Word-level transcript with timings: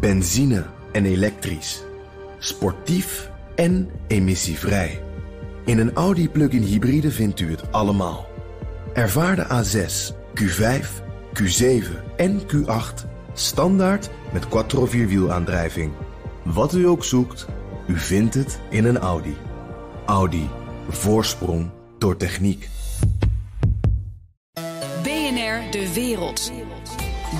Benzine 0.00 0.66
en 0.92 1.04
elektrisch. 1.04 1.82
Sportief 2.38 3.30
en 3.54 3.90
emissievrij. 4.06 5.02
In 5.64 5.78
een 5.78 5.92
Audi 5.92 6.28
plug-in 6.28 6.62
hybride 6.62 7.10
vindt 7.10 7.40
u 7.40 7.50
het 7.50 7.72
allemaal. 7.72 8.26
Ervaar 8.92 9.36
de 9.36 9.44
A6, 9.44 10.14
Q5, 10.40 10.86
Q7 11.42 11.84
en 12.16 12.40
Q8 12.40 13.06
standaard 13.32 14.10
met 14.32 14.48
quattro 14.48 14.86
vierwielaandrijving. 14.86 15.92
Wat 16.42 16.74
u 16.74 16.86
ook 16.86 17.04
zoekt, 17.04 17.46
u 17.86 17.98
vindt 17.98 18.34
het 18.34 18.60
in 18.70 18.84
een 18.84 18.98
Audi. 18.98 19.36
Audi. 20.06 20.48
Voorsprong 20.88 21.70
door 21.98 22.16
techniek. 22.16 22.68
BNR 25.02 25.70
De 25.70 25.90
Wereld. 25.94 26.52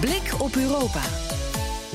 Blik 0.01 0.35
op 0.39 0.57
Europa. 0.57 1.26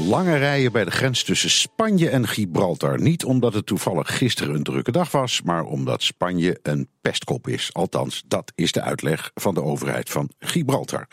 Lange 0.08 0.38
rijen 0.38 0.72
bij 0.72 0.86
de 0.86 0.92
grens 0.92 1.24
tussen 1.24 1.50
Spanje 1.50 2.10
en 2.10 2.28
Gibraltar. 2.28 3.02
Niet 3.02 3.26
omdat 3.26 3.54
het 3.54 3.66
toevallig 3.66 4.18
gisteren 4.18 4.56
een 4.56 4.64
drukke 4.64 4.92
dag 4.92 5.12
was, 5.12 5.42
maar 5.42 5.64
omdat 5.64 6.04
Spanje 6.04 6.60
een 6.64 6.90
pestkop 7.02 7.48
is. 7.48 7.70
Althans, 7.74 8.24
dat 8.28 8.52
is 8.56 8.72
de 8.72 8.82
uitleg 8.82 9.32
van 9.34 9.54
de 9.54 9.64
overheid 9.64 10.10
van 10.10 10.30
Gibraltar. 10.40 11.08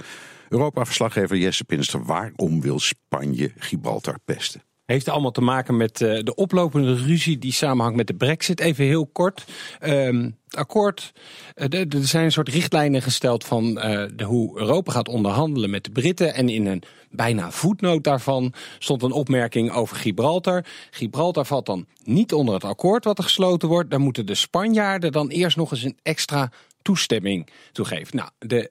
Europa-verslaggever 0.48 1.36
Jesse 1.36 1.64
Pinster, 1.64 2.04
waarom 2.04 2.60
wil 2.60 2.78
Spanje 2.78 3.52
Gibraltar 3.56 4.18
pesten? 4.24 4.67
Heeft 4.88 5.08
allemaal 5.08 5.30
te 5.30 5.40
maken 5.40 5.76
met 5.76 6.00
uh, 6.00 6.20
de 6.22 6.34
oplopende 6.34 6.94
ruzie 6.94 7.38
die 7.38 7.52
samenhangt 7.52 7.96
met 7.96 8.06
de 8.06 8.14
brexit. 8.14 8.60
Even 8.60 8.84
heel 8.84 9.06
kort. 9.06 9.44
Um, 9.82 10.36
het 10.44 10.56
akkoord, 10.56 11.12
uh, 11.56 11.80
er 11.80 12.06
zijn 12.06 12.24
een 12.24 12.32
soort 12.32 12.48
richtlijnen 12.48 13.02
gesteld 13.02 13.44
van 13.44 13.64
uh, 13.64 14.04
de, 14.14 14.24
hoe 14.24 14.58
Europa 14.58 14.92
gaat 14.92 15.08
onderhandelen 15.08 15.70
met 15.70 15.84
de 15.84 15.90
Britten. 15.90 16.34
En 16.34 16.48
in 16.48 16.66
een 16.66 16.82
bijna 17.10 17.50
voetnoot 17.50 18.04
daarvan 18.04 18.52
stond 18.78 19.02
een 19.02 19.12
opmerking 19.12 19.72
over 19.72 19.96
Gibraltar. 19.96 20.64
Gibraltar 20.90 21.46
valt 21.46 21.66
dan 21.66 21.86
niet 22.02 22.32
onder 22.32 22.54
het 22.54 22.64
akkoord 22.64 23.04
wat 23.04 23.18
er 23.18 23.24
gesloten 23.24 23.68
wordt. 23.68 23.90
Daar 23.90 24.00
moeten 24.00 24.26
de 24.26 24.34
Spanjaarden 24.34 25.12
dan 25.12 25.28
eerst 25.28 25.56
nog 25.56 25.70
eens 25.70 25.82
een 25.82 25.98
extra 26.02 26.50
toestemming 26.82 27.48
toegeven. 27.72 28.16
Nou, 28.16 28.30
de 28.38 28.70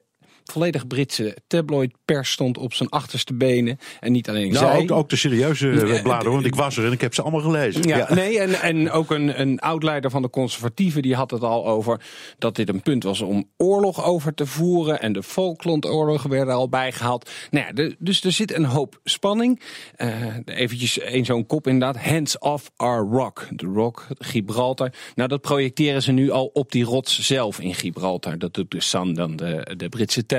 volledig 0.52 0.86
Britse 0.86 1.36
tabloidpers 1.46 2.30
stond 2.30 2.58
op 2.58 2.74
zijn 2.74 2.88
achterste 2.88 3.34
benen. 3.34 3.78
En 4.00 4.12
niet 4.12 4.28
alleen 4.28 4.52
nou, 4.52 4.66
zij. 4.66 4.82
Ook, 4.82 4.90
ook 4.90 5.08
de 5.08 5.16
serieuze 5.16 5.66
uh, 5.66 6.02
bladen, 6.02 6.32
want 6.32 6.44
ik 6.44 6.54
was 6.54 6.76
er 6.76 6.86
en 6.86 6.92
ik 6.92 7.00
heb 7.00 7.14
ze 7.14 7.22
allemaal 7.22 7.40
gelezen. 7.40 7.82
Ja, 7.82 7.96
ja. 7.96 8.14
nee, 8.14 8.40
en, 8.40 8.60
en 8.60 8.90
ook 8.90 9.10
een, 9.10 9.40
een 9.40 9.58
oud-leider 9.58 10.10
van 10.10 10.22
de 10.22 10.30
conservatieven 10.30 11.02
die 11.02 11.14
had 11.14 11.30
het 11.30 11.42
al 11.42 11.66
over 11.66 12.00
dat 12.38 12.56
dit 12.56 12.68
een 12.68 12.82
punt 12.82 13.02
was 13.02 13.20
om 13.20 13.48
oorlog 13.56 14.04
over 14.04 14.34
te 14.34 14.46
voeren. 14.46 15.00
En 15.00 15.12
de 15.12 15.22
Falklandoorlogen 15.22 16.30
werden 16.30 16.54
al 16.54 16.68
bijgehaald. 16.68 17.30
Nou 17.50 17.66
ja, 17.66 17.72
de, 17.72 17.96
dus 17.98 18.24
er 18.24 18.32
zit 18.32 18.54
een 18.54 18.64
hoop 18.64 19.00
spanning. 19.04 19.60
Uh, 19.98 20.14
eventjes 20.44 20.98
een 21.02 21.24
zo'n 21.24 21.46
kop 21.46 21.66
inderdaad. 21.66 22.04
Hands 22.04 22.38
off 22.38 22.70
our 22.76 23.06
rock. 23.10 23.46
De 23.50 23.66
rock, 23.66 24.06
Gibraltar. 24.18 24.92
Nou, 25.14 25.28
dat 25.28 25.40
projecteren 25.40 26.02
ze 26.02 26.12
nu 26.12 26.30
al 26.30 26.50
op 26.52 26.72
die 26.72 26.84
rots 26.84 27.18
zelf 27.20 27.60
in 27.60 27.74
Gibraltar. 27.74 28.38
Dat 28.38 28.54
doet 28.54 28.70
de 28.70 28.80
Sun, 28.80 29.14
dan 29.14 29.36
de, 29.36 29.74
de 29.76 29.88
Britse 29.88 30.26
tabloid. 30.26 30.37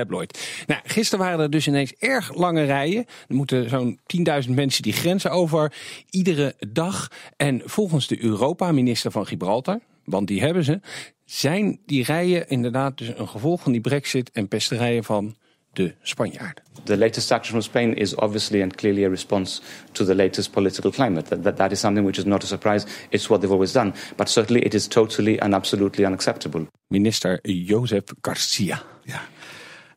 Nou, 0.66 0.80
gisteren 0.84 1.24
waren 1.24 1.40
er 1.40 1.50
dus 1.50 1.66
ineens 1.66 1.92
erg 1.98 2.34
lange 2.34 2.64
rijen. 2.64 3.06
Er 3.28 3.34
moeten 3.34 3.68
zo'n 3.68 4.00
10.000 4.46 4.50
mensen 4.50 4.82
die 4.82 4.92
grenzen 4.92 5.30
over. 5.30 5.72
Iedere 6.10 6.54
dag. 6.68 7.08
En 7.36 7.62
volgens 7.64 8.06
de 8.06 8.22
Europa-minister 8.24 9.10
van 9.10 9.26
Gibraltar, 9.26 9.80
want 10.04 10.26
die 10.26 10.40
hebben 10.40 10.64
ze, 10.64 10.80
zijn 11.24 11.78
die 11.86 12.04
rijen 12.04 12.48
inderdaad 12.48 12.98
dus 12.98 13.08
een 13.16 13.28
gevolg 13.28 13.62
van 13.62 13.72
die 13.72 13.80
brexit 13.80 14.30
en 14.30 14.48
pesterijen 14.48 15.04
van 15.04 15.36
de 15.72 15.94
Spanjaarden. 16.02 16.62
The 16.84 16.96
latest 16.96 17.30
action 17.32 17.50
from 17.50 17.62
Spain 17.62 17.94
is 17.94 18.14
obviously 18.14 18.62
and 18.62 18.74
clearly 18.74 19.04
a 19.04 19.08
response 19.08 19.60
to 19.92 20.04
the 20.04 20.14
latest 20.14 20.50
political 20.50 20.90
climate. 20.90 21.28
That, 21.28 21.42
that, 21.42 21.56
that 21.56 21.72
is 21.72 21.80
something 21.80 22.04
which 22.06 22.18
is 22.18 22.24
not 22.24 22.42
a 22.42 22.46
surprise. 22.46 22.86
It's 23.08 23.26
what 23.26 23.40
they've 23.40 23.52
always 23.52 23.72
done. 23.72 23.92
But 24.16 24.28
certainly 24.28 24.62
it 24.62 24.74
is 24.74 24.88
totally 24.88 25.40
and 25.40 25.54
absolutely 25.54 26.04
unacceptable. 26.04 26.66
Minister 26.86 27.38
Josep 27.42 28.12
Garcia. 28.20 28.82
Ja. 29.04 29.20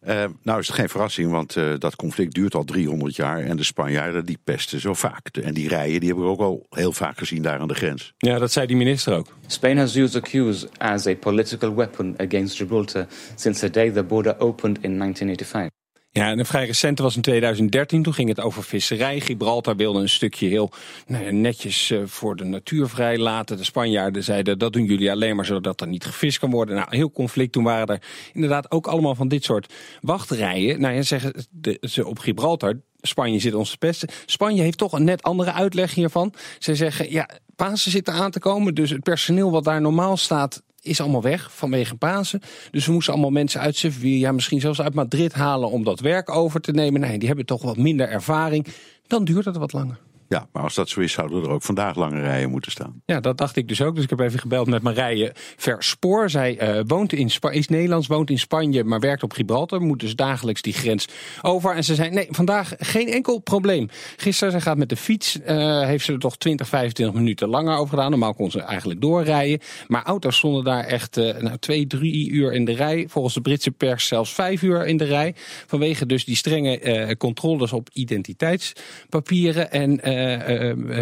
Uh, 0.08 0.24
nou 0.42 0.60
is 0.60 0.68
het 0.68 0.76
geen 0.76 0.90
verrassing, 0.90 1.32
want 1.32 1.56
uh, 1.56 1.74
dat 1.78 1.96
conflict 1.96 2.34
duurt 2.34 2.56
al 2.56 2.64
300 2.64 3.16
jaar 3.16 3.40
en 3.40 3.58
de 3.58 3.64
Spanjaarden 3.64 4.26
die 4.26 4.38
pesten 4.44 4.80
zo 4.80 4.94
vaak. 4.94 5.28
En 5.28 5.54
die 5.54 5.68
rijen 5.68 6.00
die 6.00 6.10
hebben 6.10 6.26
we 6.26 6.32
ook 6.32 6.40
al 6.40 6.66
heel 6.70 6.92
vaak 6.92 7.18
gezien 7.18 7.42
daar 7.42 7.60
aan 7.60 7.68
de 7.68 7.74
grens. 7.74 8.14
Ja, 8.18 8.40
dat 8.40 8.52
zei 8.52 8.68
die 8.68 8.76
minister 8.76 9.14
ook. 9.14 9.28
Spain 9.48 9.78
has 9.78 9.96
used 9.96 10.24
the 10.24 10.52
Qs 10.52 10.66
as 10.78 11.08
a 11.08 11.16
political 11.16 11.76
weapon 11.76 12.16
against 12.18 12.56
Gibraltar 12.56 13.06
since 13.36 13.60
the 13.60 13.70
day 13.70 13.92
the 13.92 14.04
border 14.04 14.40
opened 14.40 14.78
in 14.82 14.98
1985. 14.98 15.83
Ja, 16.16 16.30
en 16.30 16.40
een 16.40 16.46
vrij 16.46 16.66
recente 16.66 17.04
was 17.04 17.16
in 17.16 17.22
2013. 17.22 18.04
Toen 18.04 18.14
ging 18.14 18.30
het 18.30 18.40
over 18.40 18.64
visserij. 18.64 19.20
Gibraltar 19.20 19.76
wilde 19.76 20.00
een 20.00 20.10
stukje 20.10 20.48
heel 20.48 20.72
nou 21.08 21.32
netjes 21.32 21.90
uh, 21.90 22.02
voor 22.06 22.36
de 22.36 22.44
natuur 22.44 22.88
vrijlaten. 22.88 23.58
De 23.58 23.64
Spanjaarden 23.64 24.24
zeiden 24.24 24.60
dat 24.60 24.74
doen 24.74 24.86
jullie 24.86 25.12
alleen 25.12 25.36
maar 25.36 25.46
zodat 25.46 25.82
er 25.82 25.88
niet 25.88 26.06
gevist 26.06 26.40
kan 26.40 26.52
worden. 26.52 26.76
Nou, 26.76 26.88
heel 26.90 27.12
conflict. 27.12 27.52
Toen 27.52 27.64
waren 27.64 27.88
er 27.88 28.02
inderdaad 28.34 28.72
ook 28.72 28.88
allemaal 28.88 29.16
van 29.16 29.28
dit 29.28 29.44
soort 29.44 29.74
wachtrijen. 30.02 30.82
Nou 30.82 30.96
ja, 30.96 31.02
zeggen 31.02 31.34
ze 31.82 32.08
op 32.08 32.20
Gibraltar. 32.20 32.80
Spanje 33.02 33.40
zit 33.40 33.54
ons 33.54 33.70
te 33.70 33.78
pesten. 33.78 34.10
Spanje 34.26 34.62
heeft 34.62 34.78
toch 34.78 34.92
een 34.92 35.04
net 35.04 35.24
andere 35.24 35.52
uitleg 35.52 35.94
hiervan. 35.94 36.34
Ze 36.60 36.76
zeggen, 36.76 37.12
ja, 37.12 37.30
Pasen 37.56 37.92
zitten 37.92 38.14
aan 38.14 38.32
te 38.32 38.40
komen. 38.40 38.76
Dus 38.76 38.90
het 38.90 39.04
personeel 39.04 39.52
wat 39.52 39.64
daar 39.64 39.82
normaal 39.82 40.18
staat, 40.18 40.62
is 40.84 41.02
allemaal 41.02 41.22
weg 41.22 41.54
vanwege 41.54 41.96
Pasen. 41.96 42.42
Dus 42.72 42.86
we 42.86 42.92
moesten 42.92 43.14
allemaal 43.14 43.32
mensen 43.32 43.62
uit 43.62 43.76
Sevilla, 43.76 44.32
misschien 44.32 44.60
zelfs 44.60 44.82
uit 44.82 44.94
Madrid 44.94 45.34
halen 45.34 45.70
om 45.70 45.84
dat 45.84 46.00
werk 46.00 46.30
over 46.30 46.62
te 46.62 46.72
nemen. 46.72 47.02
Nee, 47.02 47.18
die 47.18 47.28
hebben 47.28 47.46
toch 47.46 47.62
wat 47.62 47.78
minder 47.78 48.10
ervaring. 48.10 48.68
Dan 49.08 49.24
duurt 49.24 49.46
het 49.46 49.58
wat 49.58 49.74
langer. 49.74 50.00
Ja, 50.28 50.48
maar 50.52 50.64
als 50.64 50.76
dat 50.76 50.90
zo 50.90 51.00
is, 51.00 51.12
zouden 51.12 51.44
er 51.44 51.50
ook 51.50 51.62
vandaag 51.62 51.96
lange 51.96 52.22
rijen 52.22 52.50
moeten 52.50 52.72
staan. 52.72 53.02
Ja, 53.06 53.20
dat 53.20 53.38
dacht 53.38 53.56
ik 53.56 53.68
dus 53.68 53.82
ook. 53.82 53.96
Dus 53.96 54.04
ik 54.04 54.10
heb 54.10 54.20
even 54.20 54.40
gebeld 54.40 54.68
met 54.68 54.82
Marije 54.82 55.32
Verspoor. 55.58 56.30
Zij 56.30 56.78
uh, 56.78 56.82
woont 56.88 57.14
in 57.14 57.32
is 57.52 57.68
Nederlands, 57.68 58.08
woont 58.08 58.30
in 58.30 58.40
Spanje, 58.40 58.84
maar 58.84 59.00
werkt 59.00 59.24
op 59.24 59.34
Gibraltar. 59.34 59.82
Moet 59.82 60.00
dus 60.00 60.16
dagelijks 60.16 60.62
die 60.62 60.74
grens 60.74 61.08
over. 61.42 61.76
En 61.76 61.84
ze 61.84 61.96
zei, 61.96 62.10
nee, 62.10 62.28
vandaag 62.30 62.74
geen 62.78 63.08
enkel 63.08 63.40
probleem. 63.40 63.90
Gisteren, 64.18 64.54
ze 64.54 64.62
gaat 64.62 64.78
met 64.78 64.90
de 64.90 64.96
fiets, 64.96 65.40
uh, 65.48 65.82
heeft 65.82 66.06
ze 66.06 66.14
er 66.14 66.20
toch 66.20 66.38
20, 66.38 66.68
25 66.68 67.16
minuten 67.16 67.48
langer 67.48 67.78
over 67.78 67.90
gedaan. 67.90 68.10
Normaal 68.10 68.34
kon 68.34 68.52
ze 68.52 68.62
eigenlijk 68.62 69.02
doorrijden. 69.02 69.60
Maar 69.88 70.04
auto's 70.04 70.38
stonden 70.38 70.64
daar 70.64 70.84
echt 70.84 71.18
uh, 71.18 71.38
nou, 71.38 71.58
twee, 71.58 71.88
drie 71.88 72.30
uur 72.30 72.54
in 72.54 72.66
de 72.66 72.74
rij. 72.74 73.06
Volgens 73.10 73.34
de 73.34 73.42
Britse 73.42 73.72
pers 73.72 74.08
zelfs 74.08 74.34
vijf 74.34 74.62
uur 74.62 74.86
in 74.86 74.98
de 74.98 75.04
rij. 75.04 75.36
Vanwege 75.68 76.06
dus 76.06 76.26
die 76.26 76.36
strenge 76.36 77.16
controles 77.18 77.74
op 77.74 77.90
identiteitspapieren. 77.94 79.72
En 79.72 80.00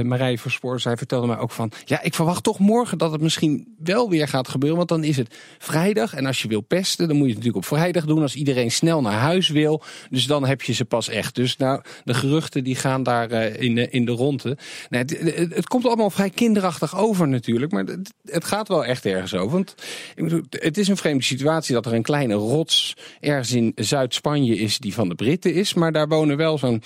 Marije 0.04 0.38
Verspoor, 0.38 0.80
zij 0.80 0.98
vertelde 0.98 1.28
mij 1.28 1.38
ook 1.38 1.52
van... 1.52 1.72
ja, 1.86 2.02
ik 2.02 2.14
verwacht 2.14 2.44
toch 2.44 2.60
morgen 2.60 2.98
dat 2.98 3.12
het 3.12 3.22
misschien 3.22 3.76
wel 3.84 4.10
weer 4.10 4.28
gaat 4.28 4.48
gebeuren... 4.48 4.78
want 4.78 4.90
dan 4.90 5.04
is 5.04 5.18
het 5.18 5.36
vrijdag 5.58 6.14
en 6.14 6.26
als 6.26 6.42
je 6.42 6.48
wil 6.48 6.62
pesten... 6.62 7.08
dan 7.08 7.18
moet 7.18 7.28
je 7.28 7.34
het 7.34 7.44
natuurlijk 7.44 7.72
op 7.72 7.78
vrijdag 7.78 8.06
doen 8.06 8.22
als 8.22 8.36
iedereen 8.36 8.72
snel 8.72 9.02
naar 9.02 9.20
huis 9.20 9.50
wil. 9.50 9.84
Dus 10.10 10.26
dan 10.26 10.46
heb 10.46 10.62
je 10.62 10.74
ze 10.74 10.86
pas 10.86 11.10
echt. 11.10 11.36
Dus 11.36 11.58
nou, 11.58 11.82
de 12.04 12.14
geruchten 12.14 12.64
die 12.64 12.76
gaan 12.76 13.04
daar 13.04 13.32
uh, 13.32 13.62
in, 13.62 13.76
de, 13.76 13.90
in 13.90 14.06
de 14.06 14.12
ronde. 14.12 14.58
Nee, 14.90 15.04
het, 15.50 15.68
komt 15.68 15.86
allemaal 15.86 16.10
vrij 16.10 16.30
kinderachtig 16.30 16.98
over 16.98 17.28
natuurlijk... 17.28 17.72
maar 17.72 17.84
het, 17.84 18.14
het 18.26 18.46
gaat 18.46 18.68
wel 18.68 18.86
echt 18.86 19.06
ergens 19.06 19.34
over. 19.34 19.52
Want 19.52 19.76
ik 20.16 20.24
bedoel, 20.24 20.42
het 20.50 20.78
is 20.78 20.88
een 20.88 20.98
vreemde 20.98 21.24
situatie 21.24 21.74
dat 21.74 21.86
er 21.86 21.94
een 21.94 22.02
kleine 22.02 22.34
rots... 22.34 22.96
ergens 23.20 23.52
in 23.52 23.72
Zuid-Spanje 23.76 24.58
is 24.58 24.78
die 24.78 24.94
van 24.94 25.10
de 25.10 25.16
Britten 25.16 25.54
is... 25.54 25.74
maar 25.74 25.92
daar 25.92 26.08
wonen 26.08 26.38
wel 26.38 26.58
zo'n 26.58 26.82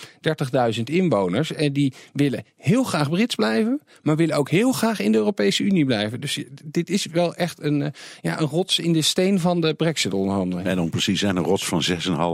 30.000 0.75 0.83
inwoners... 0.83 1.53
en 1.53 1.73
die 1.73 1.93
willen 2.15 2.43
heel 2.57 2.83
graag 2.83 3.09
Brits 3.09 3.35
blijven, 3.35 3.81
maar 4.03 4.15
willen 4.15 4.35
ook 4.35 4.49
heel 4.49 4.71
graag 4.71 4.99
in 4.99 5.11
de 5.11 5.17
Europese 5.17 5.63
Unie 5.63 5.85
blijven. 5.85 6.21
Dus 6.21 6.43
dit 6.63 6.89
is 6.89 7.05
wel 7.05 7.35
echt 7.35 7.61
een, 7.63 7.93
ja, 8.21 8.39
een 8.39 8.47
rots 8.47 8.79
in 8.79 8.93
de 8.93 9.01
steen 9.01 9.39
van 9.39 9.61
de 9.61 9.73
Brexit-onderhandelingen. 9.73 10.71
En 10.71 10.79
om 10.79 10.89
precies 10.89 11.19
zijn 11.19 11.35
een 11.35 11.43
rots 11.43 11.65
van 11.65 11.83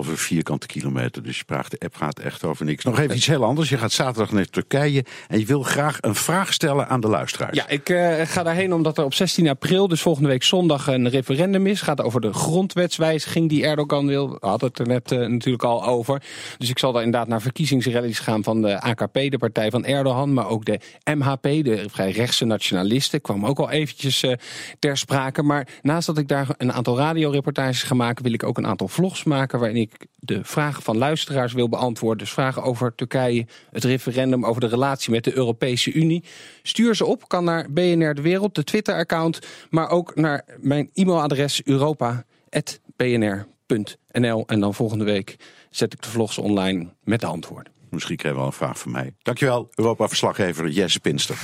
6,5 0.06 0.12
vierkante 0.14 0.68
kilometer. 0.68 1.24
Dus 1.24 1.38
je 1.38 1.44
praat, 1.44 1.72
de 1.72 1.80
app 1.80 1.96
gaat 1.96 2.20
echt 2.20 2.44
over 2.44 2.66
niks. 2.66 2.84
Nog 2.84 3.00
even 3.00 3.16
iets 3.16 3.26
heel 3.26 3.44
anders. 3.44 3.70
Je 3.70 3.78
gaat 3.78 3.92
zaterdag 3.92 4.32
naar 4.32 4.46
Turkije 4.46 5.06
en 5.28 5.40
je 5.40 5.46
wil 5.46 5.64
graag 5.64 5.98
een 6.02 6.16
vraag 6.16 6.54
stellen 6.54 6.88
aan 6.88 7.02
de 7.02 7.08
luisteraars. 7.08 7.58
Ja, 7.58 7.68
ik 7.68 7.90
uh, 7.90 8.22
ga 8.24 8.44
daarheen 8.44 8.74
omdat 8.74 8.98
er 8.98 9.04
op 9.04 9.14
16 9.14 9.48
april, 9.48 9.88
dus 9.88 10.02
volgende 10.02 10.30
week 10.30 10.44
zondag, 10.44 10.88
een 10.88 11.10
referendum 11.10 11.68
is. 11.68 11.82
Gaat 11.82 12.02
over 12.02 12.22
de 12.22 12.34
grondwetswijziging 12.34 13.50
die 13.50 13.66
Erdogan 13.66 14.08
wil. 14.08 14.30
We 14.30 14.48
hadden 14.48 14.70
het 14.70 14.80
er 14.80 14.88
net 14.88 15.12
uh, 15.12 15.28
natuurlijk 15.28 15.64
al 15.64 15.86
over. 15.86 16.24
Dus 16.58 16.70
ik 16.70 16.80
zal 16.80 16.92
daar 16.92 17.04
inderdaad 17.04 17.28
naar 17.28 17.42
verkiezingsrallies 17.42 18.20
gaan 18.20 18.44
van 18.44 18.62
de 18.62 18.82
AKP, 18.82 19.14
de 19.14 19.38
partij 19.38 19.71
van 19.72 19.86
Erdogan, 19.86 20.34
maar 20.34 20.48
ook 20.48 20.66
de 20.66 20.80
MHP, 21.04 21.42
de 21.42 21.86
vrij 21.90 22.12
rechtse 22.12 22.46
nationalisten, 22.46 23.22
kwam 23.22 23.46
ook 23.46 23.60
al 23.60 23.70
eventjes 23.70 24.24
uh, 24.24 24.34
ter 24.80 24.98
sprake. 24.98 25.44
Maar 25.44 25.68
naast 25.82 26.08
dat 26.08 26.18
ik 26.18 26.28
daar 26.28 26.48
een 26.58 26.74
aantal 26.74 26.98
radioreportages 26.98 27.84
ga 27.84 27.96
maken, 27.96 28.24
wil 28.24 28.34
ik 28.34 28.44
ook 28.44 28.58
een 28.58 28.68
aantal 28.68 28.88
vlogs 28.88 29.24
maken 29.24 29.60
waarin 29.60 29.78
ik 29.78 30.10
de 30.24 30.40
vragen 30.44 30.84
van 30.84 30.98
luisteraars 30.98 31.54
wil 31.54 31.70
beantwoorden. 31.70 32.18
Dus 32.18 32.34
vragen 32.34 32.64
over 32.64 32.96
Turkije, 32.96 33.46
het 33.72 33.84
referendum, 33.84 34.46
over 34.46 34.62
de 34.62 34.68
relatie 34.68 35.12
met 35.12 35.24
de 35.24 35.36
Europese 35.36 35.92
Unie. 35.92 36.24
Stuur 36.64 36.96
ze 36.96 37.06
op, 37.06 37.28
kan 37.28 37.44
naar 37.44 37.72
BNR 37.72 38.14
De 38.14 38.22
Wereld, 38.22 38.56
de 38.56 38.64
Twitter-account, 38.64 39.40
maar 39.70 39.90
ook 39.90 40.16
naar 40.16 40.46
mijn 40.60 40.90
e-mailadres 40.94 41.64
europa.bnr.nl. 41.64 44.44
En 44.48 44.60
dan 44.60 44.74
volgende 44.74 45.06
week 45.06 45.36
zet 45.70 45.94
ik 45.94 46.02
de 46.02 46.10
vlogs 46.10 46.38
online 46.38 46.88
met 47.04 47.20
de 47.20 47.28
antwoorden. 47.28 47.81
Misschien 47.92 48.18
krijgen 48.18 48.42
we 48.42 48.46
wel 48.46 48.54
een 48.60 48.66
vraag 48.66 48.80
van 48.80 48.92
mij. 48.92 49.16
Dankjewel, 49.22 49.70
Europa-verslaggever 49.76 50.70
Jesse 50.70 51.00
Pinster. 51.00 51.38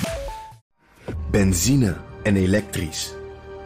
Benzine 1.32 1.98
en 2.24 2.36
elektrisch. 2.36 3.14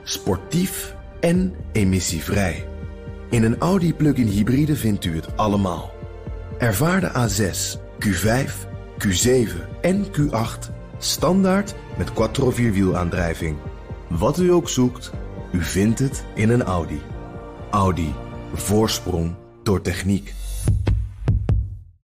Sportief 0.04 0.96
en 1.20 1.56
emissievrij. 1.72 2.68
In 3.30 3.44
een 3.44 3.58
Audi 3.58 3.94
plug-in 3.94 4.28
hybride 4.28 4.76
vindt 4.76 5.06
u 5.06 5.16
het 5.16 5.38
allemaal. 5.38 5.92
Ervaar 6.58 7.00
de 7.00 7.10
A6, 7.10 7.80
Q5, 8.06 8.52
Q7 9.08 9.82
en 9.82 10.06
Q8 10.06 10.80
standaard 10.98 11.76
met 11.98 12.14
quattro 12.14 12.52
vierwielaandrijving. 12.52 13.58
Wat 14.08 14.40
u 14.40 14.52
ook 14.52 14.70
zoekt, 14.70 15.12
u 15.52 15.64
vindt 15.64 16.00
het 16.00 16.26
in 16.36 16.50
een 16.50 16.64
Audi. 16.64 17.02
Audi. 17.72 18.14
Voorsprong 18.54 19.36
door 19.64 19.82
techniek. 19.82 20.34